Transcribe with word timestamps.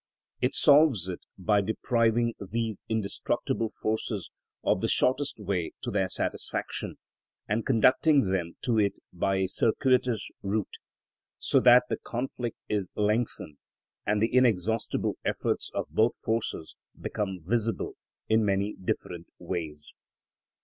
It 0.41 0.55
solves 0.55 1.07
it 1.07 1.27
by 1.37 1.61
depriving 1.61 2.33
these 2.39 2.85
indestructible 2.89 3.69
forces 3.69 4.31
of 4.63 4.81
the 4.81 4.87
shortest 4.87 5.39
way 5.39 5.73
to 5.83 5.91
their 5.91 6.09
satisfaction, 6.09 6.95
and 7.47 7.67
conducting 7.67 8.21
them 8.31 8.55
to 8.63 8.79
it 8.79 8.97
by 9.13 9.35
a 9.35 9.47
circuitous 9.47 10.31
route, 10.41 10.79
so 11.37 11.59
that 11.59 11.83
the 11.87 11.97
conflict 11.97 12.57
is 12.67 12.91
lengthened 12.95 13.59
and 14.03 14.23
the 14.23 14.33
inexhaustible 14.33 15.19
efforts 15.23 15.69
of 15.75 15.85
both 15.91 16.15
forces 16.17 16.75
become 16.99 17.37
visible 17.43 17.93
in 18.27 18.43
many 18.43 18.73
different 18.83 19.27
ways. 19.37 19.93